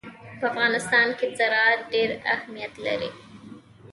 [0.39, 3.09] په افغانستان کې زراعت ډېر اهمیت لري.